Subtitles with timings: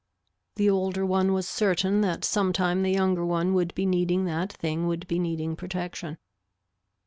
[0.55, 4.87] The older one was certain that sometime the younger one would be needing that thing
[4.87, 6.17] would be needing protection.